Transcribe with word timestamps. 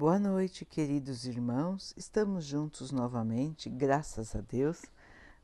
Boa 0.00 0.18
noite, 0.18 0.64
queridos 0.64 1.26
irmãos. 1.26 1.92
Estamos 1.94 2.46
juntos 2.46 2.90
novamente, 2.90 3.68
graças 3.68 4.34
a 4.34 4.40
Deus. 4.40 4.86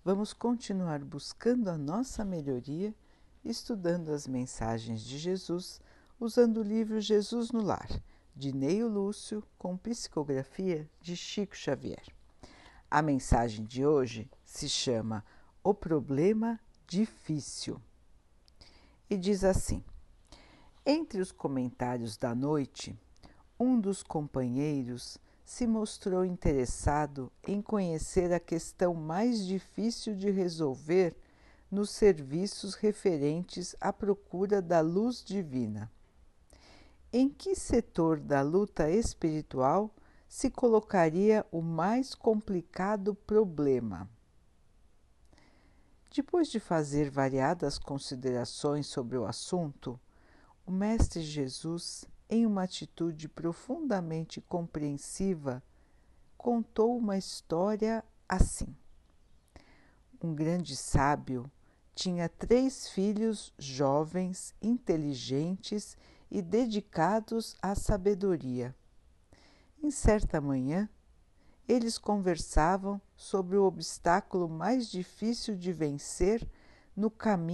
Vamos 0.02 0.32
continuar 0.32 1.04
buscando 1.04 1.68
a 1.68 1.76
nossa 1.76 2.24
melhoria, 2.24 2.94
estudando 3.44 4.12
as 4.12 4.26
mensagens 4.26 5.02
de 5.02 5.18
Jesus, 5.18 5.78
usando 6.18 6.60
o 6.60 6.62
livro 6.62 6.98
Jesus 7.02 7.50
no 7.50 7.62
Lar, 7.62 7.86
de 8.34 8.50
Neio 8.50 8.88
Lúcio, 8.88 9.44
com 9.58 9.76
psicografia 9.76 10.88
de 11.02 11.14
Chico 11.14 11.54
Xavier. 11.54 12.06
A 12.90 13.02
mensagem 13.02 13.62
de 13.62 13.84
hoje 13.84 14.26
se 14.42 14.70
chama 14.70 15.22
O 15.62 15.74
Problema 15.74 16.58
Difícil 16.86 17.78
e 19.10 19.18
diz 19.18 19.44
assim: 19.44 19.84
Entre 20.86 21.20
os 21.20 21.30
comentários 21.30 22.16
da 22.16 22.34
noite, 22.34 22.98
um 23.58 23.80
dos 23.80 24.02
companheiros 24.02 25.18
se 25.44 25.66
mostrou 25.66 26.24
interessado 26.24 27.32
em 27.46 27.62
conhecer 27.62 28.32
a 28.32 28.40
questão 28.40 28.94
mais 28.94 29.46
difícil 29.46 30.14
de 30.14 30.30
resolver 30.30 31.16
nos 31.70 31.90
serviços 31.90 32.74
referentes 32.74 33.74
à 33.80 33.92
procura 33.92 34.60
da 34.60 34.80
luz 34.80 35.24
divina. 35.24 35.90
Em 37.12 37.28
que 37.28 37.54
setor 37.54 38.18
da 38.18 38.42
luta 38.42 38.90
espiritual 38.90 39.94
se 40.28 40.50
colocaria 40.50 41.46
o 41.50 41.62
mais 41.62 42.14
complicado 42.14 43.14
problema? 43.14 44.08
Depois 46.14 46.48
de 46.48 46.58
fazer 46.58 47.10
variadas 47.10 47.78
considerações 47.78 48.86
sobre 48.86 49.16
o 49.16 49.24
assunto, 49.24 49.98
o 50.66 50.72
Mestre 50.72 51.22
Jesus 51.22 52.04
em 52.28 52.44
uma 52.44 52.64
atitude 52.64 53.28
profundamente 53.28 54.40
compreensiva, 54.40 55.62
contou 56.36 56.96
uma 56.96 57.16
história 57.16 58.04
assim. 58.28 58.74
Um 60.22 60.34
grande 60.34 60.74
sábio 60.74 61.50
tinha 61.94 62.28
três 62.28 62.88
filhos 62.88 63.54
jovens, 63.58 64.54
inteligentes 64.60 65.96
e 66.30 66.42
dedicados 66.42 67.56
à 67.62 67.74
sabedoria. 67.74 68.74
Em 69.82 69.90
certa 69.90 70.40
manhã, 70.40 70.88
eles 71.68 71.96
conversavam 71.98 73.00
sobre 73.16 73.56
o 73.56 73.64
obstáculo 73.64 74.48
mais 74.48 74.90
difícil 74.90 75.56
de 75.56 75.72
vencer 75.72 76.46
no, 76.94 77.12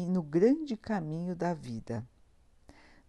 no 0.09 0.23
grande 0.23 0.77
caminho 0.77 1.37
da 1.37 1.53
vida 1.55 2.07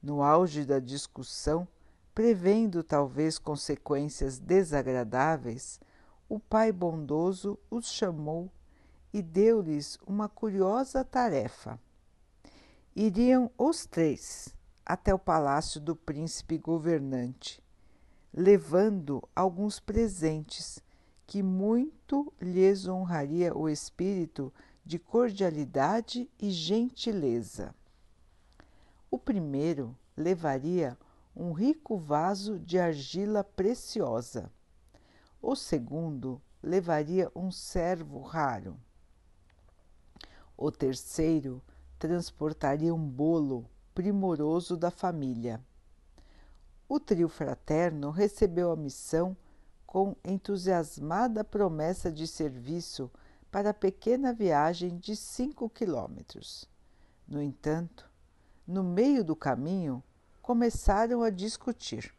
no 0.04 0.22
auge 0.22 0.66
da 0.66 0.80
discussão, 0.80 1.66
prevendo 2.14 2.84
talvez 2.84 3.40
consequências 3.40 4.38
desagradáveis, 4.38 5.80
o 6.28 6.40
pai 6.40 6.74
bondoso 6.74 7.58
os 7.72 7.86
chamou 7.86 8.52
e 9.14 9.22
deu-lhes 9.22 9.98
uma 10.06 10.28
curiosa 10.28 11.06
tarefa. 11.06 11.80
Iriam 12.94 13.50
os 13.58 13.86
três 13.86 14.54
até 14.86 15.14
o 15.14 15.20
palácio 15.20 15.80
do 15.80 15.96
príncipe 15.96 16.58
governante, 16.58 17.64
levando 18.34 19.24
alguns 19.34 19.80
presentes 19.80 20.84
que 21.26 21.42
muito 21.42 22.32
lhes 22.42 22.88
honraria 22.88 23.56
o 23.58 23.70
espírito 23.70 24.52
de 24.86 25.00
cordialidade 25.00 26.30
e 26.38 26.52
gentileza. 26.52 27.74
O 29.14 29.20
primeiro 29.20 29.96
levaria 30.18 30.98
um 31.36 31.52
rico 31.52 32.00
vaso 32.00 32.58
de 32.58 32.80
argila 32.80 33.44
preciosa. 33.44 34.52
O 35.40 35.56
segundo 35.56 36.42
levaria 36.64 37.32
um 37.36 37.52
servo 37.52 38.22
raro. 38.22 38.76
O 40.58 40.72
terceiro 40.72 41.62
transportaria 42.00 42.92
um 42.92 43.08
bolo 43.08 43.70
primoroso 43.94 44.76
da 44.76 44.90
família. 44.90 45.64
O 46.90 47.00
trio 47.00 47.30
fraterno 47.30 48.10
recebeu 48.10 48.72
a 48.72 48.76
missão 48.76 49.38
com 49.86 50.16
entusiasmada 50.26 51.44
promessa 51.44 52.12
de 52.12 52.26
serviço 52.26 53.12
para 53.52 53.70
a 53.70 53.76
pequena 53.76 54.34
viagem 54.34 54.98
de 54.98 55.16
cinco 55.16 55.70
quilômetros. 55.70 56.68
No 57.28 57.40
entanto, 57.40 58.12
no 58.66 58.84
meio 58.84 59.24
do 59.24 59.36
caminho, 59.36 60.02
começaram 60.42 61.22
a 61.22 61.30
discutir. 61.30 62.14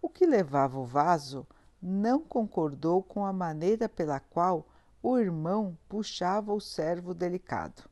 O 0.00 0.08
que 0.08 0.24
levava 0.24 0.78
o 0.78 0.84
vaso 0.84 1.46
não 1.82 2.20
concordou 2.20 3.02
com 3.02 3.24
a 3.24 3.32
maneira 3.32 3.88
pela 3.88 4.20
qual 4.20 4.66
o 5.02 5.18
irmão 5.18 5.76
puxava 5.88 6.52
o 6.52 6.60
servo 6.60 7.14
delicado. 7.14 7.82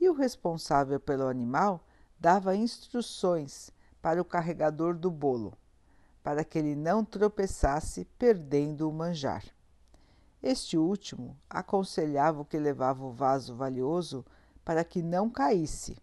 E 0.00 0.08
o 0.08 0.14
responsável 0.14 1.00
pelo 1.00 1.26
animal 1.26 1.84
dava 2.18 2.54
instruções 2.54 3.70
para 4.00 4.20
o 4.20 4.24
carregador 4.24 4.96
do 4.96 5.10
bolo, 5.10 5.52
para 6.22 6.44
que 6.44 6.58
ele 6.58 6.76
não 6.76 7.04
tropeçasse 7.04 8.04
perdendo 8.18 8.88
o 8.88 8.92
manjar. 8.92 9.44
Este 10.42 10.76
último 10.76 11.36
aconselhava 11.50 12.42
o 12.42 12.44
que 12.44 12.58
levava 12.58 13.04
o 13.04 13.10
vaso 13.10 13.54
valioso 13.54 14.24
para 14.64 14.84
que 14.84 15.02
não 15.02 15.28
caísse 15.28 15.96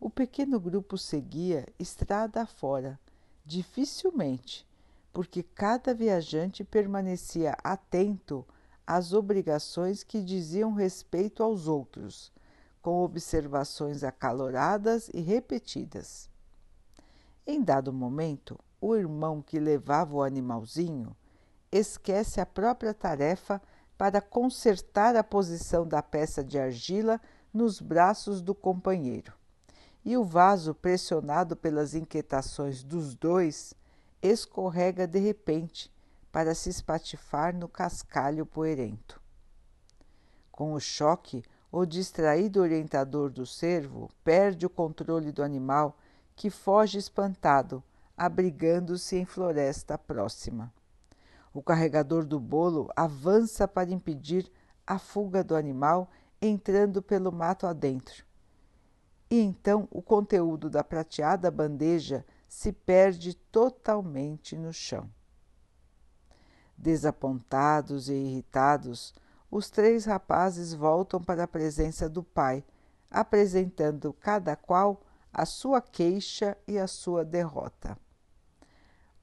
o 0.00 0.10
pequeno 0.10 0.58
grupo 0.60 0.98
seguia 0.98 1.66
estrada 1.78 2.42
afora, 2.42 2.98
dificilmente, 3.44 4.66
porque 5.12 5.42
cada 5.42 5.94
viajante 5.94 6.64
permanecia 6.64 7.56
atento 7.62 8.44
às 8.86 9.12
obrigações 9.12 10.02
que 10.02 10.20
diziam 10.20 10.74
respeito 10.74 11.42
aos 11.42 11.68
outros, 11.68 12.32
com 12.82 13.02
observações 13.02 14.04
acaloradas 14.04 15.08
e 15.14 15.20
repetidas. 15.20 16.28
Em 17.46 17.62
dado 17.62 17.92
momento, 17.92 18.58
o 18.80 18.94
irmão 18.94 19.40
que 19.40 19.58
levava 19.58 20.16
o 20.16 20.22
animalzinho 20.22 21.16
esquece 21.72 22.40
a 22.40 22.46
própria 22.46 22.92
tarefa 22.92 23.62
para 23.96 24.20
consertar 24.20 25.16
a 25.16 25.24
posição 25.24 25.86
da 25.86 26.02
peça 26.02 26.44
de 26.44 26.58
argila 26.58 27.20
nos 27.52 27.80
braços 27.80 28.42
do 28.42 28.54
companheiro 28.54 29.32
e 30.04 30.16
o 30.16 30.24
vaso, 30.24 30.74
pressionado 30.74 31.56
pelas 31.56 31.94
inquietações 31.94 32.82
dos 32.84 33.14
dois, 33.14 33.72
escorrega 34.20 35.06
de 35.06 35.18
repente 35.18 35.90
para 36.30 36.54
se 36.54 36.68
espatifar 36.68 37.56
no 37.56 37.68
cascalho 37.68 38.44
poerento. 38.44 39.20
Com 40.52 40.74
o 40.74 40.80
choque, 40.80 41.42
o 41.72 41.86
distraído 41.86 42.60
orientador 42.60 43.30
do 43.30 43.46
cervo 43.46 44.10
perde 44.22 44.66
o 44.66 44.70
controle 44.70 45.32
do 45.32 45.42
animal, 45.42 45.96
que 46.36 46.50
foge 46.50 46.98
espantado, 46.98 47.82
abrigando-se 48.16 49.16
em 49.16 49.24
floresta 49.24 49.96
próxima. 49.96 50.72
O 51.52 51.62
carregador 51.62 52.24
do 52.24 52.38
bolo 52.38 52.90
avança 52.94 53.66
para 53.66 53.90
impedir 53.90 54.50
a 54.86 54.98
fuga 54.98 55.42
do 55.42 55.56
animal, 55.56 56.10
entrando 56.42 57.00
pelo 57.00 57.32
mato 57.32 57.66
adentro 57.66 58.23
e 59.30 59.40
então 59.40 59.88
o 59.90 60.02
conteúdo 60.02 60.68
da 60.68 60.84
prateada 60.84 61.50
bandeja 61.50 62.24
se 62.48 62.72
perde 62.72 63.34
totalmente 63.34 64.56
no 64.56 64.72
chão. 64.72 65.10
Desapontados 66.76 68.08
e 68.08 68.14
irritados, 68.14 69.14
os 69.50 69.70
três 69.70 70.04
rapazes 70.04 70.74
voltam 70.74 71.22
para 71.22 71.44
a 71.44 71.48
presença 71.48 72.08
do 72.08 72.22
pai, 72.22 72.64
apresentando 73.10 74.12
cada 74.12 74.56
qual 74.56 75.00
a 75.32 75.46
sua 75.46 75.80
queixa 75.80 76.56
e 76.66 76.78
a 76.78 76.86
sua 76.86 77.24
derrota. 77.24 77.98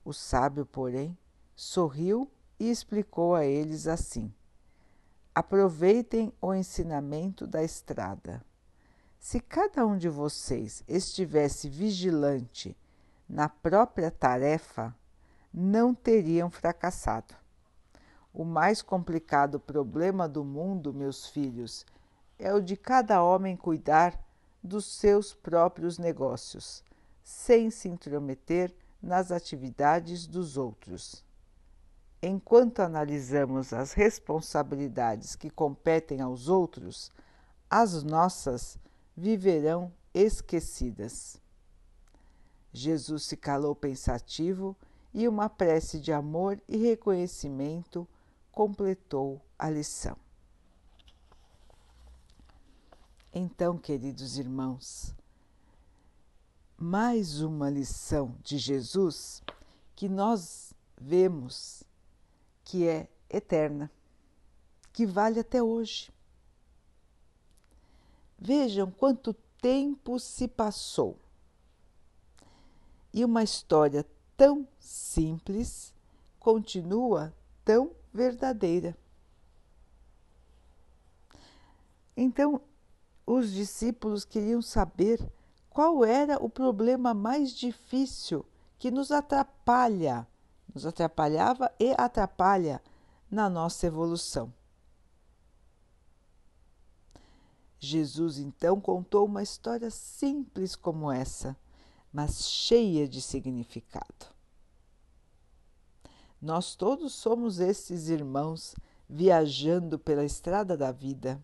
O 0.03 0.13
sábio, 0.13 0.65
porém, 0.65 1.17
sorriu 1.55 2.29
e 2.59 2.69
explicou 2.69 3.35
a 3.35 3.45
eles 3.45 3.87
assim: 3.87 4.33
Aproveitem 5.33 6.33
o 6.41 6.53
ensinamento 6.53 7.45
da 7.45 7.63
estrada. 7.63 8.43
Se 9.21 9.39
cada 9.39 9.85
um 9.85 9.99
de 9.99 10.09
vocês 10.09 10.83
estivesse 10.87 11.69
vigilante 11.69 12.75
na 13.29 13.47
própria 13.47 14.09
tarefa, 14.09 14.95
não 15.53 15.93
teriam 15.93 16.49
fracassado. 16.49 17.35
O 18.33 18.43
mais 18.43 18.81
complicado 18.81 19.59
problema 19.59 20.27
do 20.27 20.43
mundo, 20.43 20.91
meus 20.91 21.27
filhos, 21.27 21.85
é 22.39 22.51
o 22.51 22.59
de 22.59 22.75
cada 22.75 23.23
homem 23.23 23.55
cuidar 23.55 24.19
dos 24.61 24.85
seus 24.85 25.35
próprios 25.35 25.99
negócios, 25.99 26.83
sem 27.21 27.69
se 27.69 27.87
intrometer 27.87 28.73
nas 28.99 29.31
atividades 29.31 30.25
dos 30.25 30.57
outros. 30.57 31.23
Enquanto 32.23 32.79
analisamos 32.79 33.71
as 33.71 33.93
responsabilidades 33.93 35.35
que 35.35 35.51
competem 35.51 36.21
aos 36.21 36.47
outros, 36.47 37.11
as 37.69 38.01
nossas 38.01 38.79
viverão 39.15 39.91
esquecidas. 40.13 41.39
Jesus 42.73 43.23
se 43.23 43.35
calou 43.35 43.75
pensativo 43.75 44.75
e 45.13 45.27
uma 45.27 45.49
prece 45.49 45.99
de 45.99 46.11
amor 46.11 46.61
e 46.67 46.77
reconhecimento 46.77 48.07
completou 48.51 49.41
a 49.57 49.69
lição. 49.69 50.17
Então, 53.33 53.77
queridos 53.77 54.37
irmãos, 54.37 55.13
mais 56.77 57.41
uma 57.41 57.69
lição 57.69 58.35
de 58.43 58.57
Jesus 58.57 59.41
que 59.95 60.09
nós 60.09 60.73
vemos 60.99 61.83
que 62.65 62.87
é 62.87 63.07
eterna, 63.29 63.91
que 64.91 65.05
vale 65.05 65.39
até 65.39 65.61
hoje. 65.61 66.11
Vejam 68.43 68.89
quanto 68.89 69.35
tempo 69.61 70.19
se 70.19 70.47
passou 70.47 71.15
e 73.13 73.23
uma 73.23 73.43
história 73.43 74.03
tão 74.35 74.67
simples 74.79 75.93
continua 76.39 77.31
tão 77.63 77.91
verdadeira. 78.11 78.97
Então, 82.17 82.59
os 83.27 83.51
discípulos 83.51 84.25
queriam 84.25 84.61
saber 84.61 85.31
qual 85.69 86.03
era 86.03 86.43
o 86.43 86.49
problema 86.49 87.13
mais 87.13 87.51
difícil 87.51 88.43
que 88.79 88.89
nos 88.89 89.11
atrapalha, 89.11 90.27
nos 90.73 90.83
atrapalhava 90.83 91.71
e 91.79 91.93
atrapalha 91.95 92.81
na 93.29 93.47
nossa 93.47 93.85
evolução. 93.85 94.51
Jesus 97.81 98.37
então 98.37 98.79
contou 98.79 99.25
uma 99.25 99.43
história 99.43 99.89
simples 99.89 100.73
como 100.73 101.11
essa, 101.11 101.57
mas 102.13 102.47
cheia 102.47 103.09
de 103.09 103.21
significado. 103.21 104.27
Nós 106.41 106.75
todos 106.75 107.13
somos 107.13 107.59
esses 107.59 108.07
irmãos 108.07 108.73
viajando 109.09 109.99
pela 109.99 110.23
estrada 110.23 110.77
da 110.77 110.93
vida 110.93 111.43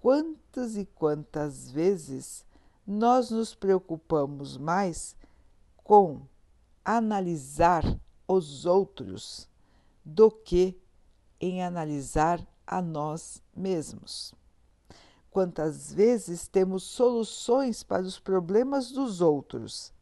quantas 0.00 0.76
e 0.76 0.86
quantas 0.86 1.70
vezes 1.70 2.44
nós 2.86 3.30
nos 3.30 3.54
preocupamos 3.54 4.56
mais 4.56 5.14
com 5.76 6.22
analisar 6.84 7.84
os 8.26 8.64
outros 8.64 9.48
do 10.04 10.30
que 10.30 10.80
em 11.38 11.62
analisar 11.62 12.44
a 12.70 12.80
nós 12.80 13.42
mesmos. 13.54 14.32
Quantas 15.28 15.92
vezes 15.92 16.46
temos 16.46 16.84
soluções 16.84 17.82
para 17.82 18.02
os 18.02 18.18
problemas 18.18 18.92
dos 18.92 19.20
outros? 19.20 19.92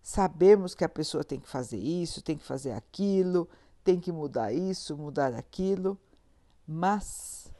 Sabemos 0.00 0.74
que 0.74 0.84
a 0.84 0.88
pessoa 0.88 1.24
tem 1.24 1.40
que 1.40 1.48
fazer 1.48 1.78
isso, 1.78 2.22
tem 2.22 2.38
que 2.38 2.44
fazer 2.44 2.72
aquilo, 2.72 3.48
tem 3.82 3.98
que 3.98 4.12
mudar 4.12 4.52
isso, 4.52 4.96
mudar 4.96 5.34
aquilo, 5.34 5.98
mas 6.66 7.50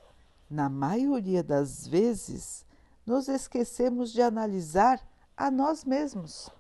na 0.48 0.68
maioria 0.68 1.42
das 1.42 1.86
vezes, 1.86 2.64
nos 3.06 3.26
esquecemos 3.26 4.12
de 4.12 4.20
analisar 4.20 5.00
a 5.36 5.50
nós 5.50 5.84
mesmos. 5.84 6.50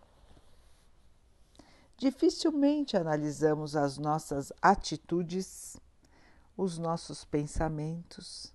Dificilmente 1.96 2.96
analisamos 2.96 3.76
as 3.76 3.98
nossas 3.98 4.52
atitudes, 4.60 5.76
os 6.62 6.78
nossos 6.78 7.24
pensamentos, 7.24 8.54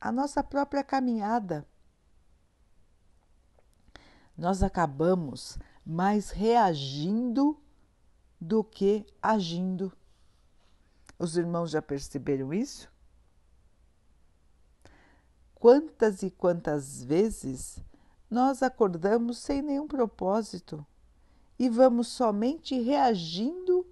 a 0.00 0.10
nossa 0.10 0.42
própria 0.42 0.82
caminhada. 0.82 1.66
Nós 4.36 4.62
acabamos 4.62 5.58
mais 5.84 6.30
reagindo 6.30 7.60
do 8.40 8.64
que 8.64 9.06
agindo. 9.20 9.92
Os 11.18 11.36
irmãos 11.36 11.70
já 11.70 11.82
perceberam 11.82 12.54
isso? 12.54 12.90
Quantas 15.54 16.22
e 16.22 16.30
quantas 16.30 17.04
vezes 17.04 17.78
nós 18.30 18.62
acordamos 18.62 19.36
sem 19.38 19.60
nenhum 19.60 19.86
propósito 19.86 20.84
e 21.58 21.68
vamos 21.68 22.08
somente 22.08 22.80
reagindo 22.80 23.86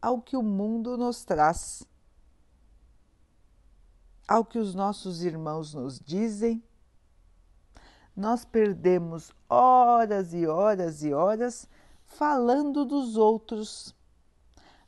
ao 0.00 0.22
que 0.22 0.36
o 0.36 0.42
mundo 0.42 0.96
nos 0.96 1.24
traz, 1.24 1.86
ao 4.26 4.44
que 4.44 4.58
os 4.58 4.74
nossos 4.74 5.22
irmãos 5.22 5.74
nos 5.74 5.98
dizem. 5.98 6.62
Nós 8.16 8.44
perdemos 8.44 9.32
horas 9.48 10.34
e 10.34 10.46
horas 10.46 11.02
e 11.02 11.12
horas 11.12 11.68
falando 12.04 12.84
dos 12.84 13.16
outros, 13.16 13.94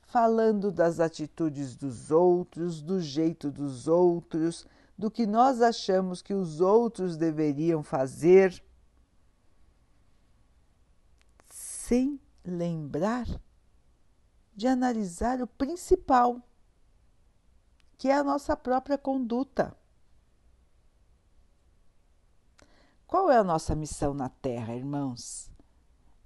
falando 0.02 0.70
das 0.70 1.00
atitudes 1.00 1.74
dos 1.74 2.10
outros, 2.10 2.82
do 2.82 3.00
jeito 3.00 3.50
dos 3.50 3.88
outros, 3.88 4.66
do 4.96 5.10
que 5.10 5.26
nós 5.26 5.60
achamos 5.60 6.22
que 6.22 6.34
os 6.34 6.60
outros 6.60 7.16
deveriam 7.16 7.82
fazer, 7.82 8.62
sem 11.50 12.20
lembrar 12.44 13.26
de 14.54 14.66
analisar 14.66 15.40
o 15.42 15.46
principal, 15.46 16.40
que 18.04 18.10
é 18.10 18.14
a 18.14 18.22
nossa 18.22 18.54
própria 18.54 18.98
conduta. 18.98 19.74
Qual 23.06 23.30
é 23.30 23.38
a 23.38 23.42
nossa 23.42 23.74
missão 23.74 24.12
na 24.12 24.28
Terra, 24.28 24.74
irmãos? 24.74 25.50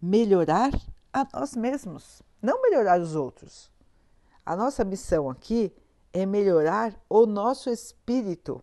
Melhorar 0.03 0.73
a 1.13 1.25
nós 1.33 1.55
mesmos, 1.55 2.21
não 2.43 2.61
melhorar 2.63 3.01
os 3.01 3.15
outros. 3.15 3.71
A 4.45 4.57
nossa 4.57 4.85
missão 4.85 5.31
aqui 5.31 5.73
é 6.13 6.27
melhorar 6.27 7.01
o 7.09 7.27
nosso 7.27 7.71
espírito, 7.71 8.61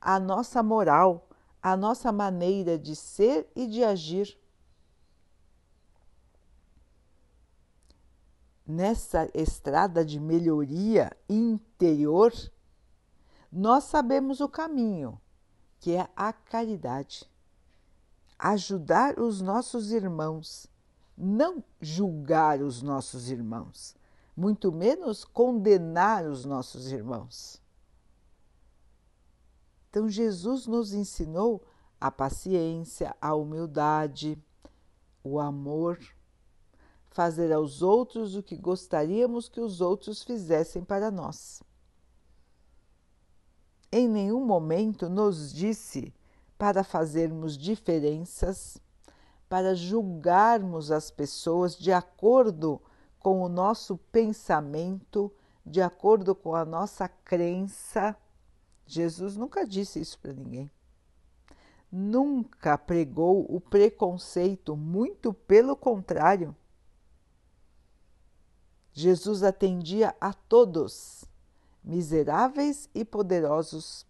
a 0.00 0.20
nossa 0.20 0.62
moral, 0.62 1.28
a 1.60 1.76
nossa 1.76 2.12
maneira 2.12 2.78
de 2.78 2.94
ser 2.94 3.50
e 3.56 3.66
de 3.66 3.82
agir. 3.82 4.38
Nessa 8.70 9.28
estrada 9.34 10.04
de 10.04 10.20
melhoria 10.20 11.10
interior, 11.28 12.32
nós 13.50 13.84
sabemos 13.84 14.40
o 14.40 14.48
caminho, 14.48 15.20
que 15.80 15.96
é 15.96 16.08
a 16.14 16.32
caridade. 16.32 17.28
Ajudar 18.38 19.18
os 19.18 19.40
nossos 19.40 19.90
irmãos, 19.90 20.68
não 21.16 21.64
julgar 21.80 22.60
os 22.62 22.80
nossos 22.80 23.30
irmãos 23.30 23.98
muito 24.40 24.72
menos 24.72 25.22
condenar 25.22 26.24
os 26.24 26.46
nossos 26.46 26.90
irmãos. 26.90 27.60
Então, 29.90 30.08
Jesus 30.08 30.66
nos 30.66 30.94
ensinou 30.94 31.62
a 32.00 32.10
paciência, 32.10 33.14
a 33.20 33.34
humildade, 33.34 34.42
o 35.22 35.38
amor, 35.38 35.98
fazer 37.10 37.52
aos 37.52 37.82
outros 37.82 38.36
o 38.36 38.42
que 38.42 38.56
gostaríamos 38.56 39.48
que 39.48 39.60
os 39.60 39.80
outros 39.80 40.22
fizessem 40.22 40.84
para 40.84 41.10
nós. 41.10 41.62
Em 43.92 44.08
nenhum 44.08 44.44
momento 44.44 45.08
nos 45.08 45.52
disse 45.52 46.14
para 46.56 46.84
fazermos 46.84 47.58
diferenças, 47.58 48.78
para 49.48 49.74
julgarmos 49.74 50.92
as 50.92 51.10
pessoas 51.10 51.76
de 51.76 51.90
acordo 51.92 52.80
com 53.18 53.42
o 53.42 53.48
nosso 53.48 53.96
pensamento, 54.12 55.32
de 55.66 55.82
acordo 55.82 56.34
com 56.34 56.54
a 56.54 56.64
nossa 56.64 57.08
crença. 57.08 58.16
Jesus 58.86 59.36
nunca 59.36 59.66
disse 59.66 60.00
isso 60.00 60.18
para 60.20 60.32
ninguém. 60.32 60.70
Nunca 61.90 62.78
pregou 62.78 63.44
o 63.48 63.60
preconceito, 63.60 64.76
muito 64.76 65.34
pelo 65.34 65.74
contrário. 65.74 66.54
Jesus 68.92 69.42
atendia 69.42 70.14
a 70.20 70.32
todos, 70.32 71.24
miseráveis 71.82 72.88
e 72.94 73.04
poderosos, 73.04 74.06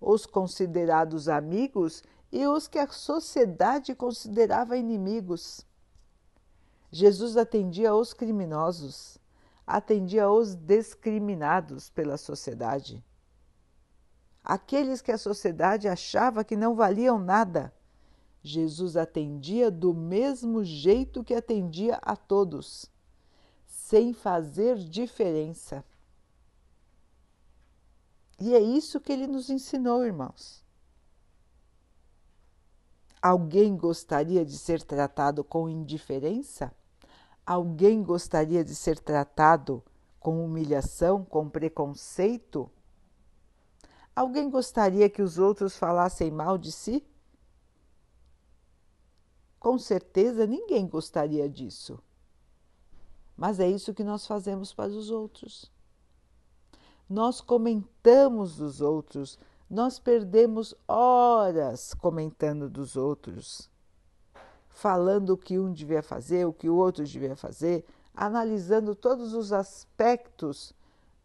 os 0.00 0.26
considerados 0.26 1.28
amigos 1.28 2.02
e 2.30 2.46
os 2.46 2.68
que 2.68 2.78
a 2.78 2.88
sociedade 2.88 3.94
considerava 3.94 4.76
inimigos. 4.76 5.64
Jesus 6.90 7.36
atendia 7.36 7.94
os 7.94 8.12
criminosos, 8.12 9.18
atendia 9.66 10.30
os 10.30 10.54
discriminados 10.54 11.88
pela 11.88 12.16
sociedade. 12.16 13.02
Aqueles 14.44 15.00
que 15.00 15.10
a 15.10 15.18
sociedade 15.18 15.88
achava 15.88 16.44
que 16.44 16.54
não 16.54 16.74
valiam 16.74 17.18
nada, 17.18 17.72
Jesus 18.42 18.94
atendia 18.94 19.70
do 19.70 19.94
mesmo 19.94 20.62
jeito 20.62 21.24
que 21.24 21.32
atendia 21.32 21.98
a 22.02 22.14
todos, 22.14 22.90
sem 23.84 24.14
fazer 24.14 24.78
diferença. 24.78 25.84
E 28.40 28.54
é 28.54 28.58
isso 28.58 28.98
que 28.98 29.12
ele 29.12 29.26
nos 29.26 29.50
ensinou, 29.50 30.06
irmãos. 30.06 30.64
Alguém 33.20 33.76
gostaria 33.76 34.42
de 34.42 34.56
ser 34.56 34.82
tratado 34.82 35.44
com 35.44 35.68
indiferença? 35.68 36.74
Alguém 37.44 38.02
gostaria 38.02 38.64
de 38.64 38.74
ser 38.74 38.98
tratado 38.98 39.82
com 40.18 40.42
humilhação, 40.42 41.22
com 41.22 41.46
preconceito? 41.46 42.70
Alguém 44.16 44.48
gostaria 44.48 45.10
que 45.10 45.20
os 45.20 45.36
outros 45.36 45.76
falassem 45.76 46.30
mal 46.30 46.56
de 46.56 46.72
si? 46.72 47.06
Com 49.60 49.78
certeza 49.78 50.46
ninguém 50.46 50.86
gostaria 50.86 51.46
disso. 51.50 52.02
Mas 53.36 53.58
é 53.58 53.68
isso 53.68 53.94
que 53.94 54.04
nós 54.04 54.26
fazemos 54.26 54.72
para 54.72 54.90
os 54.90 55.10
outros. 55.10 55.70
Nós 57.08 57.40
comentamos 57.40 58.56
dos 58.56 58.80
outros, 58.80 59.38
nós 59.68 59.98
perdemos 59.98 60.74
horas 60.86 61.92
comentando 61.94 62.68
dos 62.70 62.96
outros, 62.96 63.68
falando 64.68 65.30
o 65.30 65.36
que 65.36 65.58
um 65.58 65.72
devia 65.72 66.02
fazer, 66.02 66.46
o 66.46 66.52
que 66.52 66.68
o 66.68 66.76
outro 66.76 67.04
devia 67.04 67.36
fazer, 67.36 67.84
analisando 68.14 68.94
todos 68.94 69.34
os 69.34 69.52
aspectos 69.52 70.72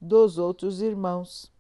dos 0.02 0.38
outros 0.38 0.82
irmãos. 0.82 1.52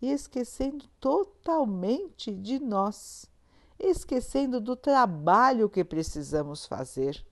E 0.00 0.10
esquecendo 0.10 0.86
totalmente 0.98 2.34
de 2.34 2.58
nós. 2.58 3.30
Esquecendo 3.78 4.60
do 4.60 4.74
trabalho 4.74 5.68
que 5.68 5.84
precisamos 5.84 6.66
fazer, 6.66 7.24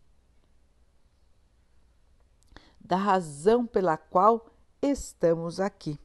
da 2.90 2.96
razão 2.96 3.64
pela 3.64 3.96
qual 3.96 4.44
estamos 4.82 5.60
aqui. 5.60 5.96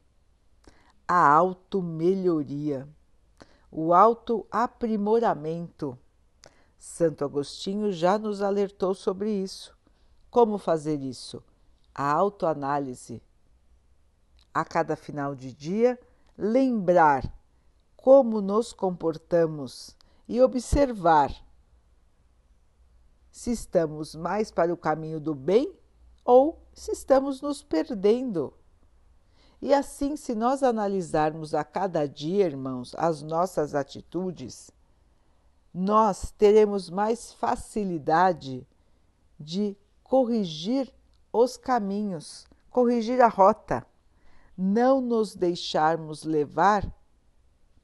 A 1.08 1.28
auto-melhoria, 1.28 2.88
o 3.72 3.92
auto-aprimoramento. 3.92 5.98
Santo 6.78 7.24
Agostinho 7.24 7.90
já 7.90 8.16
nos 8.16 8.40
alertou 8.40 8.94
sobre 8.94 9.32
isso. 9.32 9.76
Como 10.30 10.58
fazer 10.58 11.02
isso? 11.02 11.42
A 11.92 12.12
autoanálise. 12.12 13.20
A 14.54 14.64
cada 14.64 14.94
final 14.94 15.34
de 15.34 15.52
dia, 15.52 15.98
lembrar 16.38 17.28
como 17.96 18.40
nos 18.40 18.72
comportamos 18.72 19.96
e 20.28 20.40
observar 20.40 21.34
se 23.32 23.50
estamos 23.50 24.14
mais 24.14 24.52
para 24.52 24.72
o 24.72 24.76
caminho 24.76 25.18
do 25.18 25.34
bem 25.34 25.76
ou 26.24 26.64
se 26.76 26.92
estamos 26.92 27.40
nos 27.40 27.62
perdendo. 27.62 28.52
E 29.62 29.72
assim, 29.72 30.14
se 30.14 30.34
nós 30.34 30.62
analisarmos 30.62 31.54
a 31.54 31.64
cada 31.64 32.06
dia, 32.06 32.44
irmãos, 32.44 32.94
as 32.98 33.22
nossas 33.22 33.74
atitudes, 33.74 34.70
nós 35.72 36.30
teremos 36.32 36.90
mais 36.90 37.32
facilidade 37.32 38.66
de 39.40 39.74
corrigir 40.04 40.92
os 41.32 41.56
caminhos, 41.56 42.46
corrigir 42.70 43.22
a 43.22 43.28
rota, 43.28 43.84
não 44.56 45.00
nos 45.00 45.34
deixarmos 45.34 46.24
levar 46.24 46.86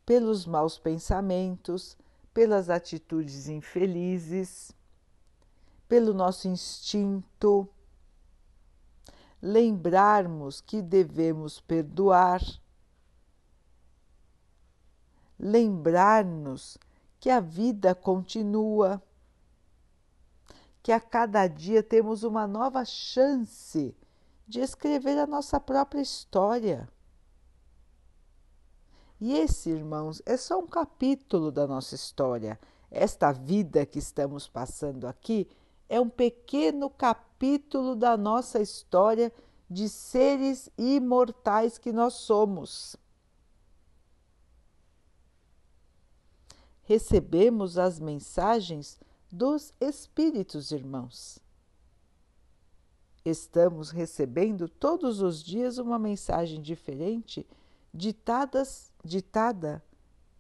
pelos 0.05 0.45
maus 0.45 0.79
pensamentos, 0.79 1.97
pelas 2.35 2.69
atitudes 2.69 3.49
infelizes, 3.49 4.73
pelo 5.89 6.13
nosso 6.13 6.47
instinto, 6.47 7.69
lembrarmos 9.43 10.61
que 10.61 10.81
devemos 10.81 11.61
perdoar, 11.61 12.41
lembrar-nos 15.39 16.79
que 17.19 17.29
a 17.29 17.41
vida 17.41 17.95
continua, 17.95 19.03
que 20.83 20.93
a 20.93 21.01
cada 21.01 21.47
dia 21.49 21.83
temos 21.83 22.23
uma 22.23 22.47
nova 22.47 22.85
chance 22.85 23.95
de 24.47 24.61
escrever 24.61 25.19
a 25.19 25.27
nossa 25.27 25.59
própria 25.59 26.01
história 26.01 26.89
e 29.25 29.35
esse, 29.35 29.71
irmãos, 29.71 30.21
é 30.27 30.37
só 30.37 30.59
um 30.59 30.67
capítulo 30.67 31.53
da 31.53 31.65
nossa 31.65 31.95
história. 31.95 32.59
Esta 32.91 33.31
vida 33.31 33.87
que 33.87 34.01
estamos 34.01 34.49
passando 34.49 35.07
aqui 35.07 35.49
é 35.93 36.01
um 36.01 36.09
pequeno 36.09 36.89
capítulo 36.89 37.95
da 37.95 38.17
nossa 38.17 38.63
história 38.63 39.31
de 39.69 39.91
seres 39.91 40.71
imortais 40.79 41.77
que 41.77 41.93
nós 41.93 42.15
somos. 42.15 42.97
Recebemos 46.85 47.77
as 47.77 48.01
mensagens 48.01 48.99
dos 49.31 49.75
Espíritos, 49.79 50.73
irmãos. 50.73 51.39
Estamos 53.23 53.91
recebendo 53.91 54.71
todos 54.71 55.21
os 55.21 55.45
dias 55.45 55.77
uma 55.77 55.99
mensagem 55.99 56.63
diferente 56.63 57.47
ditadas, 57.93 58.91
ditada 59.05 59.85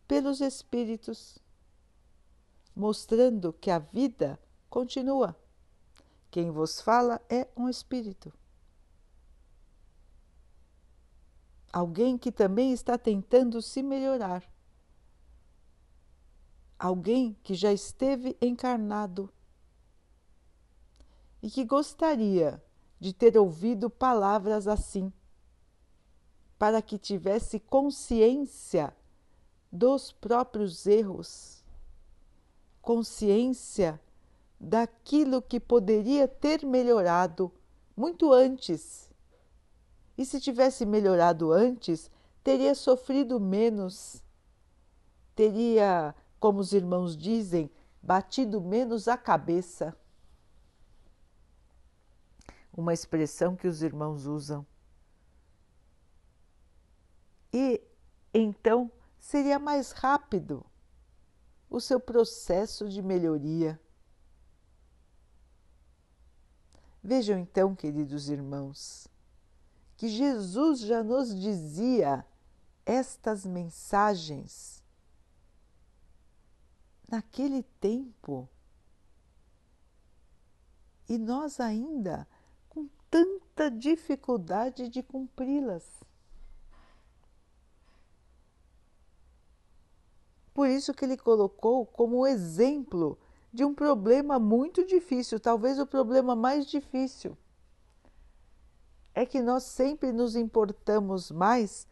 pelos 0.08 0.40
espíritos, 0.40 1.36
mostrando 2.74 3.52
que 3.52 3.70
a 3.70 3.78
vida 3.78 4.40
continua. 4.70 5.41
Quem 6.32 6.50
vos 6.50 6.80
fala 6.80 7.20
é 7.28 7.46
um 7.54 7.68
espírito. 7.68 8.32
Alguém 11.70 12.16
que 12.16 12.32
também 12.32 12.72
está 12.72 12.96
tentando 12.96 13.60
se 13.60 13.82
melhorar. 13.82 14.42
Alguém 16.78 17.36
que 17.42 17.54
já 17.54 17.70
esteve 17.70 18.34
encarnado 18.40 19.30
e 21.42 21.50
que 21.50 21.66
gostaria 21.66 22.64
de 22.98 23.12
ter 23.12 23.36
ouvido 23.36 23.90
palavras 23.90 24.66
assim 24.66 25.12
para 26.58 26.80
que 26.80 26.96
tivesse 26.96 27.60
consciência 27.60 28.96
dos 29.70 30.12
próprios 30.12 30.86
erros, 30.86 31.62
consciência 32.80 34.00
daquilo 34.62 35.42
que 35.42 35.58
poderia 35.58 36.28
ter 36.28 36.64
melhorado 36.64 37.52
muito 37.96 38.32
antes. 38.32 39.10
E 40.16 40.24
se 40.24 40.40
tivesse 40.40 40.86
melhorado 40.86 41.50
antes, 41.52 42.10
teria 42.44 42.74
sofrido 42.74 43.40
menos, 43.40 44.22
teria, 45.34 46.14
como 46.38 46.60
os 46.60 46.72
irmãos 46.72 47.16
dizem, 47.16 47.68
batido 48.00 48.60
menos 48.60 49.08
a 49.08 49.16
cabeça. 49.16 49.96
Uma 52.72 52.94
expressão 52.94 53.56
que 53.56 53.66
os 53.66 53.82
irmãos 53.82 54.26
usam 54.26 54.64
e 57.52 57.82
então 58.32 58.90
seria 59.18 59.58
mais 59.58 59.92
rápido 59.92 60.64
o 61.68 61.80
seu 61.80 62.00
processo 62.00 62.88
de 62.88 63.02
melhoria. 63.02 63.80
Vejam 67.02 67.38
então, 67.38 67.74
queridos 67.74 68.28
irmãos, 68.28 69.08
que 69.96 70.08
Jesus 70.08 70.80
já 70.80 71.02
nos 71.02 71.34
dizia 71.34 72.24
estas 72.86 73.44
mensagens 73.44 74.82
naquele 77.08 77.62
tempo 77.80 78.48
e 81.08 81.18
nós 81.18 81.60
ainda 81.60 82.26
com 82.68 82.88
tanta 83.10 83.70
dificuldade 83.70 84.88
de 84.88 85.02
cumpri-las. 85.02 85.84
Por 90.54 90.68
isso 90.68 90.94
que 90.94 91.04
ele 91.04 91.16
colocou 91.16 91.84
como 91.84 92.26
exemplo 92.26 93.18
de 93.52 93.64
um 93.64 93.74
problema 93.74 94.38
muito 94.38 94.84
difícil, 94.84 95.38
talvez 95.38 95.78
o 95.78 95.86
problema 95.86 96.34
mais 96.34 96.66
difícil. 96.66 97.36
É 99.14 99.26
que 99.26 99.42
nós 99.42 99.64
sempre 99.64 100.10
nos 100.10 100.34
importamos 100.34 101.30
mais 101.30 101.86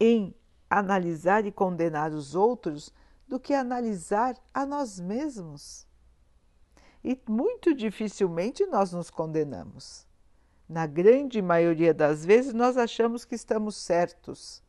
em 0.00 0.34
analisar 0.68 1.46
e 1.46 1.52
condenar 1.52 2.12
os 2.12 2.34
outros 2.34 2.92
do 3.28 3.38
que 3.38 3.54
analisar 3.54 4.36
a 4.52 4.66
nós 4.66 4.98
mesmos. 4.98 5.86
E 7.04 7.18
muito 7.28 7.72
dificilmente 7.72 8.66
nós 8.66 8.92
nos 8.92 9.10
condenamos. 9.10 10.04
Na 10.68 10.86
grande 10.86 11.40
maioria 11.40 11.94
das 11.94 12.24
vezes, 12.24 12.52
nós 12.52 12.76
achamos 12.76 13.24
que 13.24 13.36
estamos 13.36 13.76
certos 13.76 14.60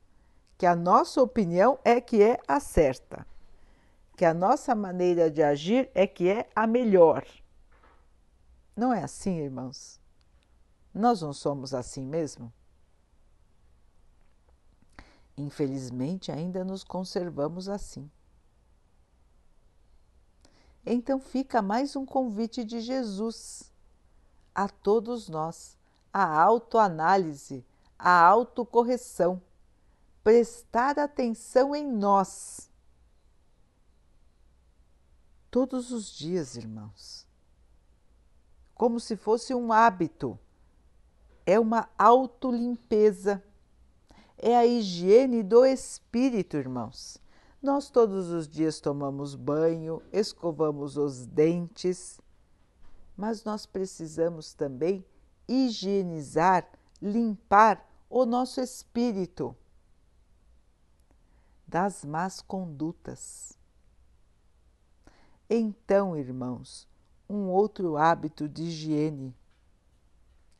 que 0.57 0.65
a 0.65 0.75
nossa 0.75 1.21
opinião 1.21 1.77
é 1.83 2.01
que 2.01 2.21
é 2.21 2.39
a 2.47 2.59
certa, 2.59 3.25
que 4.17 4.25
a 4.25 4.33
nossa 4.33 4.73
maneira 4.73 5.29
de 5.29 5.43
agir 5.43 5.91
é 5.93 6.07
que 6.07 6.27
é 6.27 6.49
a 6.55 6.65
melhor. 6.65 7.23
Não 8.75 8.91
é 8.91 9.03
assim, 9.03 9.37
irmãos? 9.37 10.01
Nós 10.91 11.21
não 11.21 11.31
somos 11.31 11.71
assim 11.71 12.03
mesmo? 12.03 12.51
Infelizmente, 15.37 16.31
ainda 16.31 16.65
nos 16.65 16.83
conservamos 16.83 17.69
assim. 17.69 18.09
Então 20.83 21.19
fica 21.19 21.61
mais 21.61 21.95
um 21.95 22.03
convite 22.03 22.63
de 22.63 22.81
Jesus 22.81 23.71
a 24.55 24.67
todos 24.67 25.29
nós, 25.29 25.77
a 26.11 26.41
autoanálise, 26.41 27.63
a 27.99 28.19
autocorreção, 28.19 29.39
prestar 30.23 30.97
atenção 30.97 31.75
em 31.75 31.85
nós. 31.85 32.67
Todos 35.49 35.91
os 35.91 36.09
dias, 36.09 36.55
irmãos. 36.55 37.25
Como 38.73 38.99
se 38.99 39.15
fosse 39.15 39.53
um 39.53 39.71
hábito. 39.71 40.37
É 41.45 41.59
uma 41.59 41.89
autolimpeza. 41.97 43.43
É 44.37 44.55
a 44.55 44.65
higiene 44.65 45.41
do 45.41 45.65
espírito, 45.65 46.57
irmãos. 46.57 47.17
Nós 47.61 47.89
todos 47.89 48.29
os 48.29 48.47
dias 48.47 48.79
tomamos 48.79 49.33
banho, 49.33 50.01
escovamos 50.13 50.95
os 50.95 51.25
dentes, 51.25 52.21
mas 53.15 53.43
nós 53.43 53.65
precisamos 53.65 54.53
também 54.53 55.03
higienizar, 55.47 56.69
limpar 57.01 57.83
o 58.07 58.25
nosso 58.25 58.61
espírito 58.61 59.55
das 61.67 62.05
más 62.05 62.41
condutas. 62.41 63.56
Então, 65.49 66.17
irmãos, 66.17 66.87
um 67.29 67.47
outro 67.47 67.97
hábito 67.97 68.47
de 68.49 68.63
higiene 68.63 69.35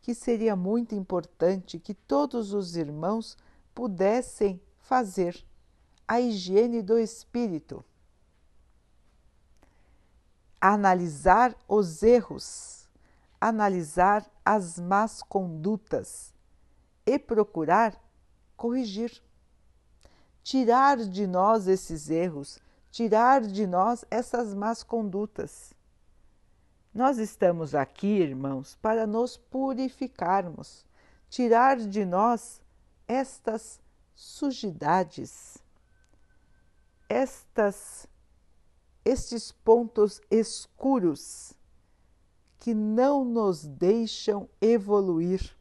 que 0.02 0.14
seria 0.16 0.56
muito 0.56 0.96
importante 0.96 1.78
que 1.78 1.94
todos 1.94 2.54
os 2.54 2.78
irmãos 2.78 3.38
pudessem 3.76 4.62
fazer 4.80 5.46
a 6.08 6.22
higiene 6.22 6.82
do 6.82 6.98
espírito. 6.98 7.84
Analisar 10.62 11.54
os 11.68 12.02
erros, 12.02 12.88
analisar 13.40 14.26
as 14.46 14.80
más 14.80 15.22
condutas 15.22 16.34
e 17.06 17.20
procurar 17.20 18.02
corrigir. 18.56 19.22
Tirar 20.42 20.96
de 20.98 21.28
nós 21.28 21.68
esses 21.68 22.10
erros, 22.10 22.60
tirar 22.98 23.42
de 23.42 23.68
nós 23.68 24.04
essas 24.10 24.56
más 24.56 24.82
condutas. 24.82 25.72
Nós 26.92 27.20
estamos 27.20 27.76
aqui, 27.76 28.08
irmãos, 28.08 28.76
para 28.82 29.06
nos 29.06 29.38
purificarmos, 29.38 30.84
tirar 31.30 31.78
de 31.78 32.04
nós 32.04 32.60
estas 33.08 33.80
sujidades 34.16 35.60
estas 37.08 38.08
estes 39.06 39.52
pontos 39.52 40.20
escuros 40.32 41.54
que 42.58 42.74
não 42.74 43.24
nos 43.24 43.64
deixam 43.64 44.50
evoluir, 44.60 45.56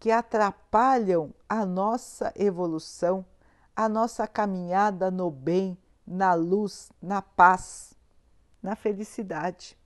que 0.00 0.10
atrapalham 0.10 1.32
a 1.48 1.64
nossa 1.64 2.32
evolução, 2.34 3.24
a 3.76 3.88
nossa 3.88 4.26
caminhada 4.26 5.08
no 5.08 5.30
bem, 5.30 5.78
na 6.06 6.34
luz, 6.34 6.92
na 7.02 7.20
paz, 7.20 7.94
na 8.62 8.76
felicidade. 8.76 9.76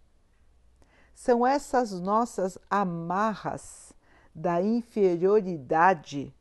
São 1.14 1.46
essas 1.46 1.92
nossas 2.00 2.58
amarras 2.68 3.92
da 4.34 4.62
inferioridade, 4.62 6.34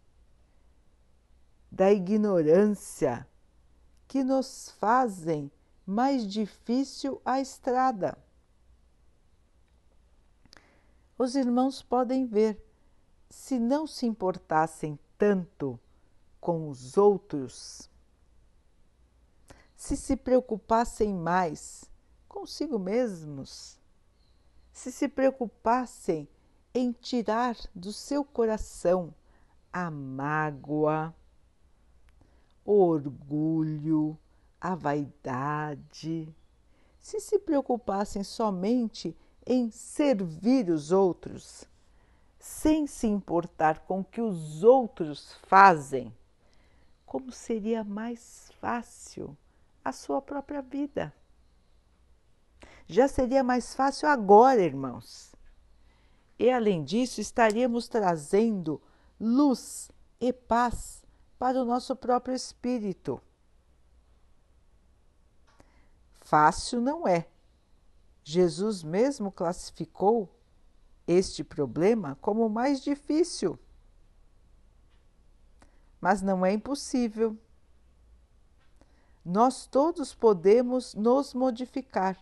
da 1.72 1.92
ignorância, 1.92 3.28
que 4.08 4.24
nos 4.24 4.72
fazem 4.80 5.52
mais 5.86 6.26
difícil 6.26 7.22
a 7.26 7.40
estrada. 7.40 8.18
Os 11.18 11.36
irmãos 11.36 11.82
podem 11.82 12.26
ver, 12.26 12.66
se 13.30 13.60
não 13.60 13.86
se 13.86 14.06
importassem 14.06 14.98
tanto 15.18 15.80
com 16.40 16.70
os 16.70 16.98
outros, 16.98 17.89
se 19.80 19.96
se 19.96 20.18
preocupassem 20.18 21.14
mais 21.14 21.90
consigo 22.28 22.78
mesmos, 22.78 23.80
se 24.74 24.92
se 24.92 25.08
preocupassem 25.08 26.28
em 26.74 26.92
tirar 26.92 27.56
do 27.74 27.94
seu 27.94 28.26
coração 28.26 29.16
a 29.72 29.90
mágoa, 29.90 31.16
o 32.66 32.74
orgulho, 32.74 34.18
a 34.60 34.76
vaidade, 34.76 36.28
se 37.00 37.22
se 37.22 37.40
preocupassem 37.40 38.22
somente 38.22 39.16
em 39.46 39.72
servir 39.72 40.70
os 40.70 40.92
outros, 40.92 41.64
sem 42.38 42.86
se 42.86 43.08
importar 43.08 43.80
com 43.86 44.02
o 44.02 44.06
que 44.06 44.20
os 44.20 44.62
outros 44.62 45.36
fazem, 45.44 46.14
como 47.06 47.32
seria 47.32 47.82
mais 47.82 48.52
fácil 48.60 49.38
a 49.84 49.92
sua 49.92 50.22
própria 50.22 50.62
vida. 50.62 51.14
Já 52.88 53.08
seria 53.08 53.44
mais 53.44 53.76
fácil 53.76 54.08
agora, 54.08 54.62
irmãos. 54.62 55.34
E 56.38 56.50
além 56.50 56.84
disso, 56.84 57.22
estaríamos 57.22 57.88
trazendo 57.88 58.82
luz 59.20 59.92
e 60.20 60.34
paz 60.34 61.04
para 61.38 61.62
o 61.62 61.66
nosso 61.66 61.96
próprio 61.96 62.36
espírito. 62.36 63.22
Fácil 66.22 66.82
não 66.82 67.08
é. 67.08 67.28
Jesus 68.24 68.84
mesmo 68.84 69.32
classificou 69.32 70.30
este 71.08 71.44
problema 71.44 72.18
como 72.22 72.46
o 72.46 72.50
mais 72.50 72.82
difícil. 72.82 73.58
Mas 76.00 76.22
não 76.22 76.46
é 76.46 76.54
impossível. 76.54 77.38
Nós 79.30 79.68
todos 79.68 80.12
podemos 80.12 80.96
nos 80.96 81.36
modificar. 81.36 82.18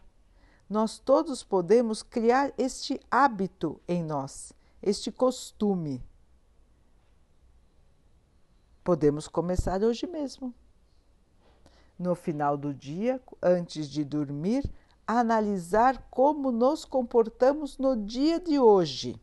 Nós 0.70 1.00
todos 1.00 1.42
podemos 1.42 2.04
criar 2.04 2.52
este 2.58 3.00
hábito 3.10 3.80
em 3.88 4.04
nós, 4.04 4.52
este 4.84 5.10
costume. 5.10 6.04
Podemos 8.84 9.30
começar 9.30 9.82
hoje 9.84 10.06
mesmo. 10.06 10.54
No 11.98 12.14
final 12.14 12.58
do 12.58 12.74
dia, 12.74 13.22
antes 13.42 13.88
de 13.88 14.04
dormir, 14.04 14.70
analisar 15.08 16.10
como 16.12 16.52
nos 16.52 16.84
comportamos 16.84 17.78
no 17.78 17.96
dia 17.96 18.38
de 18.38 18.60
hoje. 18.60 19.18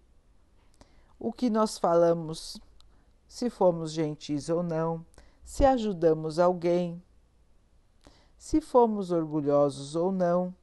O 1.21 1.31
que 1.31 1.51
nós 1.51 1.77
falamos, 1.77 2.59
se 3.29 3.51
fomos 3.51 3.93
gentis 3.93 4.49
ou 4.49 4.63
não, 4.63 5.05
se 5.45 5.67
ajudamos 5.67 6.39
alguém, 6.39 7.03
se 8.37 8.61
fomos 8.61 9.11
orgulhosos 9.11 9.97
ou 9.97 10.13
não, 10.13 10.55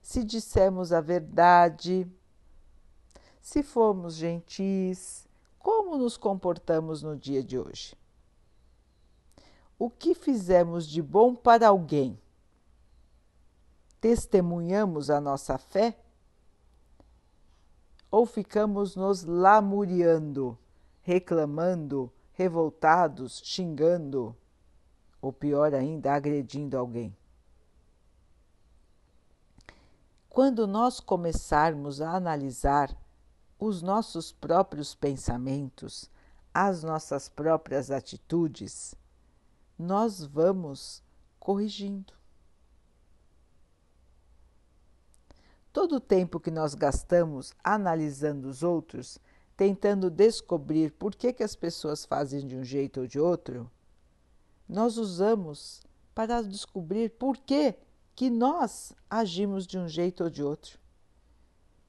se 0.00 0.24
dissemos 0.24 0.92
a 0.92 1.00
verdade, 1.00 2.06
se 3.40 3.62
fomos 3.62 4.16
gentis, 4.16 5.26
como 5.58 5.96
nos 5.96 6.16
comportamos 6.16 7.02
no 7.02 7.16
dia 7.16 7.42
de 7.42 7.58
hoje 7.58 7.96
o 9.84 9.90
que 9.90 10.14
fizemos 10.14 10.86
de 10.86 11.02
bom 11.02 11.34
para 11.34 11.66
alguém? 11.66 12.16
Testemunhamos 14.00 15.10
a 15.10 15.20
nossa 15.20 15.58
fé? 15.58 15.98
Ou 18.08 18.24
ficamos 18.24 18.94
nos 18.94 19.24
lamuriando, 19.24 20.56
reclamando, 21.00 22.12
revoltados, 22.32 23.42
xingando, 23.44 24.36
ou 25.22 25.32
pior 25.32 25.72
ainda, 25.72 26.12
agredindo 26.12 26.76
alguém? 26.76 27.16
Quando 30.28 30.66
nós 30.66 30.98
começarmos 30.98 32.00
a 32.00 32.10
analisar 32.10 32.94
os 33.58 33.80
nossos 33.80 34.32
próprios 34.32 34.94
pensamentos, 34.94 36.10
as 36.52 36.82
nossas 36.82 37.28
próprias 37.28 37.90
atitudes, 37.90 38.94
nós 39.78 40.24
vamos 40.24 41.02
corrigindo. 41.38 42.12
Todo 45.72 45.96
o 45.96 46.00
tempo 46.00 46.40
que 46.40 46.50
nós 46.50 46.74
gastamos 46.74 47.54
analisando 47.62 48.48
os 48.48 48.62
outros, 48.62 49.18
tentando 49.56 50.10
descobrir 50.10 50.92
por 50.92 51.14
que, 51.14 51.32
que 51.32 51.42
as 51.42 51.54
pessoas 51.54 52.04
fazem 52.04 52.46
de 52.46 52.56
um 52.56 52.64
jeito 52.64 53.00
ou 53.00 53.06
de 53.06 53.18
outro, 53.18 53.70
nós 54.68 54.96
usamos 54.96 55.82
para 56.14 56.42
descobrir 56.42 57.10
por 57.10 57.36
que, 57.38 57.74
que 58.14 58.30
nós 58.30 58.92
agimos 59.08 59.66
de 59.66 59.78
um 59.78 59.88
jeito 59.88 60.24
ou 60.24 60.30
de 60.30 60.42
outro. 60.42 60.78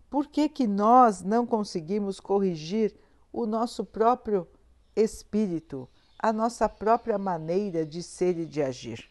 Por 0.10 0.28
que, 0.28 0.48
que 0.48 0.68
nós 0.68 1.22
não 1.22 1.46
conseguimos 1.46 2.20
corrigir 2.20 2.96
o 3.32 3.48
nosso 3.48 3.84
próprio 3.84 4.48
espírito, 4.96 5.90
a 6.20 6.32
nossa 6.32 6.70
própria 6.70 7.18
maneira 7.18 7.86
de 7.86 8.04
ser 8.04 8.38
e 8.38 8.46
de 8.46 8.62
agir. 8.62 9.10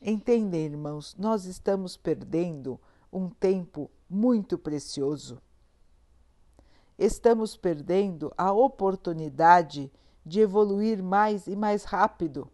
Entendem, 0.00 0.66
irmãos, 0.66 1.16
nós 1.18 1.44
estamos 1.44 1.96
perdendo 1.96 2.80
um 3.12 3.28
tempo 3.28 3.90
muito 4.08 4.56
precioso. 4.56 5.42
Estamos 6.98 7.56
perdendo 7.56 8.32
a 8.36 8.52
oportunidade 8.52 9.92
de 10.24 10.40
evoluir 10.40 11.02
mais 11.02 11.46
e 11.46 11.54
mais 11.54 11.84
rápido. 11.84 12.50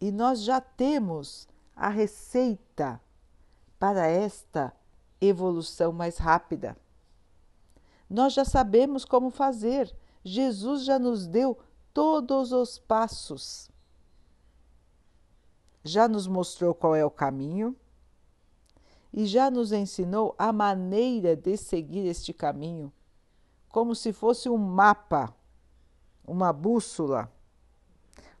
E 0.00 0.10
nós 0.10 0.42
já 0.42 0.60
temos 0.60 1.48
a 1.76 1.88
receita 1.88 3.00
para 3.78 4.06
esta 4.06 4.72
evolução 5.20 5.92
mais 5.92 6.18
rápida. 6.18 6.76
Nós 8.10 8.32
já 8.32 8.44
sabemos 8.44 9.04
como 9.04 9.30
fazer. 9.30 9.94
Jesus 10.24 10.84
já 10.84 10.98
nos 10.98 11.26
deu 11.26 11.58
todos 11.94 12.52
os 12.52 12.78
passos. 12.78 13.70
Já 15.84 16.08
nos 16.08 16.26
mostrou 16.26 16.74
qual 16.74 16.94
é 16.94 17.04
o 17.04 17.10
caminho 17.10 17.76
e 19.12 19.26
já 19.26 19.50
nos 19.50 19.72
ensinou 19.72 20.34
a 20.38 20.52
maneira 20.52 21.36
de 21.36 21.56
seguir 21.56 22.06
este 22.06 22.32
caminho, 22.32 22.92
como 23.68 23.94
se 23.94 24.12
fosse 24.12 24.48
um 24.48 24.56
mapa, 24.56 25.34
uma 26.26 26.52
bússola, 26.52 27.30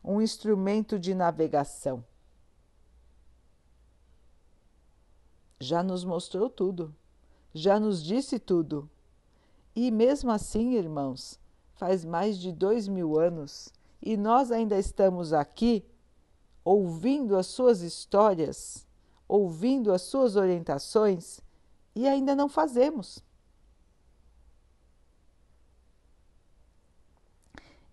um 0.02 0.20
instrumento 0.20 0.98
de 0.98 1.14
navegação. 1.14 2.04
Já 5.60 5.82
nos 5.82 6.04
mostrou 6.04 6.50
tudo, 6.50 6.94
já 7.54 7.78
nos 7.78 8.02
disse 8.02 8.38
tudo. 8.38 8.90
E 9.76 9.90
mesmo 9.90 10.30
assim, 10.30 10.74
irmãos, 10.74 11.38
faz 11.74 12.04
mais 12.04 12.36
de 12.36 12.50
dois 12.52 12.88
mil 12.88 13.18
anos 13.18 13.72
e 14.00 14.16
nós 14.16 14.50
ainda 14.50 14.78
estamos 14.78 15.32
aqui 15.32 15.84
ouvindo 16.64 17.36
as 17.36 17.46
suas 17.46 17.80
histórias, 17.80 18.86
ouvindo 19.32 19.94
as 19.94 20.02
suas 20.02 20.36
orientações 20.36 21.40
e 21.94 22.06
ainda 22.06 22.36
não 22.36 22.50
fazemos. 22.50 23.24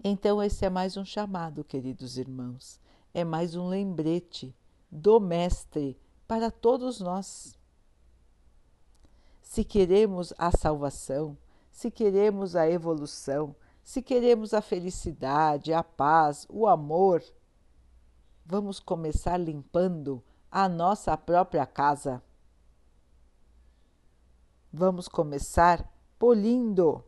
Então, 0.04 0.44
esse 0.44 0.66
é 0.66 0.70
mais 0.70 0.98
um 0.98 1.06
chamado, 1.06 1.64
queridos 1.64 2.18
irmãos, 2.18 2.78
é 3.14 3.24
mais 3.24 3.56
um 3.56 3.70
lembrete 3.70 4.54
do 4.92 5.18
Mestre 5.18 5.98
para 6.28 6.52
todos 6.52 7.00
nós. 7.00 7.58
Se 9.42 9.64
queremos 9.64 10.34
a 10.38 10.52
salvação, 10.52 11.38
se 11.72 11.90
queremos 11.90 12.54
a 12.54 12.70
evolução, 12.70 13.56
se 13.82 14.02
queremos 14.02 14.54
a 14.54 14.62
felicidade, 14.62 15.72
a 15.72 15.86
paz, 15.86 16.46
o 16.50 16.68
amor, 16.68 17.24
vamos 18.46 18.78
começar 18.82 19.38
limpando 19.38 20.22
a 20.52 20.68
nossa 20.68 21.16
própria 21.18 21.66
casa. 21.66 22.22
Vamos 24.72 25.08
começar 25.08 25.92
polindo 26.18 27.04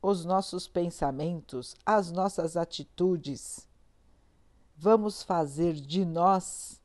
os 0.00 0.24
nossos 0.24 0.68
pensamentos, 0.68 1.74
as 1.84 2.10
nossas 2.10 2.56
atitudes. 2.56 3.68
Vamos 4.76 5.22
fazer 5.22 5.74
de 5.74 6.04
nós 6.04 6.80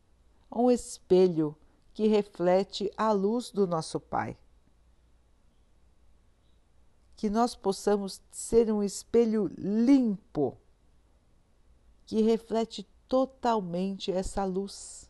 um 0.51 0.71
espelho 0.71 1.55
que 1.93 2.07
reflete 2.07 2.91
a 2.97 3.11
luz 3.11 3.51
do 3.51 3.67
nosso 3.67 3.99
Pai 3.99 4.37
que 7.23 7.29
nós 7.29 7.55
possamos 7.55 8.21
ser 8.29 8.69
um 8.69 8.83
espelho 8.83 9.49
limpo 9.57 10.57
que 12.05 12.21
reflete 12.21 12.85
totalmente 13.07 14.11
essa 14.11 14.43
luz. 14.43 15.09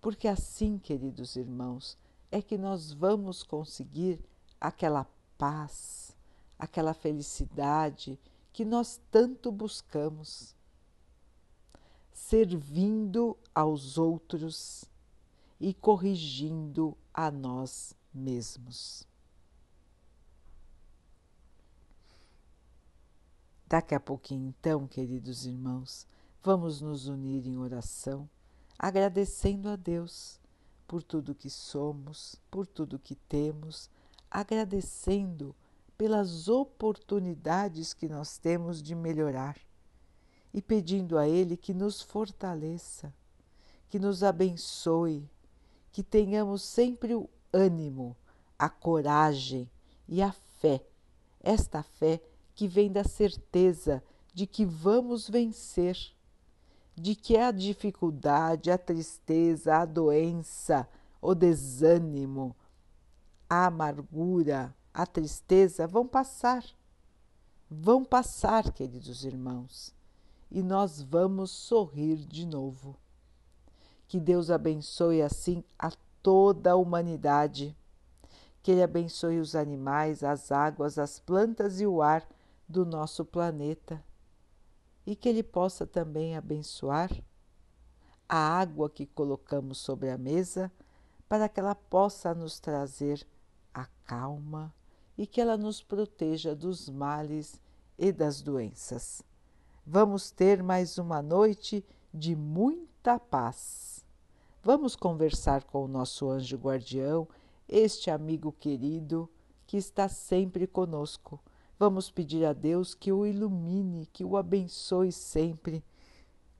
Porque 0.00 0.26
assim, 0.26 0.78
queridos 0.78 1.36
irmãos, 1.36 1.96
é 2.30 2.40
que 2.40 2.56
nós 2.56 2.92
vamos 2.92 3.42
conseguir 3.42 4.18
aquela 4.60 5.06
paz, 5.36 6.16
aquela 6.58 6.94
felicidade 6.94 8.18
que 8.52 8.64
nós 8.64 9.00
tanto 9.10 9.50
buscamos. 9.52 10.54
Servindo 12.12 13.36
aos 13.54 13.98
outros 13.98 14.84
e 15.58 15.74
corrigindo 15.74 16.96
a 17.12 17.30
nós 17.30 17.94
mesmos. 18.12 19.06
Daqui 23.66 23.94
a 23.94 24.00
pouquinho, 24.00 24.48
então, 24.48 24.86
queridos 24.86 25.46
irmãos, 25.46 26.06
vamos 26.42 26.80
nos 26.80 27.06
unir 27.06 27.46
em 27.46 27.56
oração, 27.56 28.28
agradecendo 28.82 29.68
a 29.68 29.76
Deus 29.76 30.40
por 30.88 31.02
tudo 31.02 31.34
que 31.34 31.50
somos, 31.50 32.40
por 32.50 32.66
tudo 32.66 32.98
que 32.98 33.14
temos, 33.14 33.90
agradecendo 34.30 35.54
pelas 35.98 36.48
oportunidades 36.48 37.92
que 37.92 38.08
nós 38.08 38.38
temos 38.38 38.82
de 38.82 38.94
melhorar 38.94 39.58
e 40.54 40.62
pedindo 40.62 41.18
a 41.18 41.28
Ele 41.28 41.58
que 41.58 41.74
nos 41.74 42.00
fortaleça, 42.00 43.14
que 43.90 43.98
nos 43.98 44.22
abençoe, 44.22 45.30
que 45.92 46.02
tenhamos 46.02 46.62
sempre 46.62 47.14
o 47.14 47.28
ânimo, 47.52 48.16
a 48.58 48.70
coragem 48.70 49.70
e 50.08 50.22
a 50.22 50.32
fé, 50.32 50.82
esta 51.38 51.82
fé 51.82 52.18
que 52.54 52.66
vem 52.66 52.90
da 52.90 53.04
certeza 53.04 54.02
de 54.32 54.46
que 54.46 54.64
vamos 54.64 55.28
vencer, 55.28 55.98
de 57.00 57.14
que 57.14 57.38
a 57.38 57.50
dificuldade, 57.50 58.70
a 58.70 58.76
tristeza, 58.76 59.74
a 59.74 59.86
doença, 59.86 60.86
o 61.20 61.34
desânimo, 61.34 62.54
a 63.48 63.66
amargura, 63.66 64.74
a 64.92 65.06
tristeza 65.06 65.86
vão 65.86 66.06
passar. 66.06 66.62
Vão 67.70 68.04
passar, 68.04 68.70
queridos 68.70 69.24
irmãos, 69.24 69.94
e 70.50 70.62
nós 70.62 71.00
vamos 71.00 71.50
sorrir 71.50 72.16
de 72.16 72.44
novo. 72.44 72.94
Que 74.06 74.20
Deus 74.20 74.50
abençoe 74.50 75.22
assim 75.22 75.64
a 75.78 75.90
toda 76.22 76.72
a 76.72 76.76
humanidade. 76.76 77.74
Que 78.62 78.72
Ele 78.72 78.82
abençoe 78.82 79.38
os 79.38 79.56
animais, 79.56 80.22
as 80.22 80.52
águas, 80.52 80.98
as 80.98 81.18
plantas 81.18 81.80
e 81.80 81.86
o 81.86 82.02
ar 82.02 82.28
do 82.68 82.84
nosso 82.84 83.24
planeta 83.24 84.04
e 85.10 85.16
que 85.16 85.28
Ele 85.28 85.42
possa 85.42 85.84
também 85.84 86.36
abençoar 86.36 87.10
a 88.28 88.36
água 88.36 88.88
que 88.88 89.04
colocamos 89.06 89.78
sobre 89.78 90.08
a 90.08 90.16
mesa 90.16 90.70
para 91.28 91.48
que 91.48 91.58
ela 91.58 91.74
possa 91.74 92.32
nos 92.32 92.60
trazer 92.60 93.26
a 93.74 93.86
calma 94.04 94.72
e 95.18 95.26
que 95.26 95.40
ela 95.40 95.56
nos 95.56 95.82
proteja 95.82 96.54
dos 96.54 96.88
males 96.88 97.60
e 97.98 98.12
das 98.12 98.40
doenças. 98.40 99.20
Vamos 99.84 100.30
ter 100.30 100.62
mais 100.62 100.96
uma 100.96 101.20
noite 101.20 101.84
de 102.14 102.36
muita 102.36 103.18
paz. 103.18 104.04
Vamos 104.62 104.94
conversar 104.94 105.64
com 105.64 105.84
o 105.84 105.88
nosso 105.88 106.30
anjo 106.30 106.56
guardião, 106.56 107.26
este 107.68 108.12
amigo 108.12 108.52
querido 108.52 109.28
que 109.66 109.76
está 109.76 110.08
sempre 110.08 110.68
conosco 110.68 111.40
Vamos 111.80 112.10
pedir 112.10 112.44
a 112.44 112.52
Deus 112.52 112.92
que 112.92 113.10
o 113.10 113.24
ilumine, 113.24 114.04
que 114.04 114.22
o 114.22 114.36
abençoe 114.36 115.10
sempre 115.10 115.82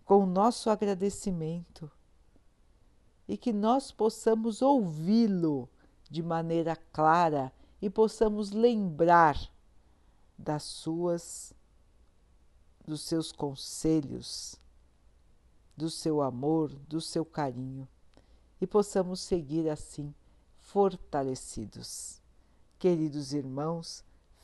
com 0.03 0.23
o 0.23 0.27
nosso 0.27 0.71
agradecimento 0.71 1.93
e 3.29 3.37
que 3.37 3.53
nós 3.53 3.93
possamos 3.93 4.63
ouvi-lo 4.63 5.69
de 6.11 6.23
maneira 6.23 6.75
clara 6.75 7.53
e 7.83 7.91
possamos 7.91 8.51
lembrar 8.51 9.39
das 10.39 10.63
suas 10.63 11.53
dos 12.87 13.03
seus 13.03 13.31
conselhos, 13.31 14.57
do 15.77 15.91
seu 15.91 16.23
amor, 16.23 16.71
do 16.89 16.99
seu 16.99 17.27
carinho 17.27 17.87
e 18.59 18.67
possamos 18.67 19.21
seguir 19.21 19.69
assim 19.69 20.15
fortalecidos. 20.57 22.23
Queridos 22.79 23.35
irmãos, 23.35 24.03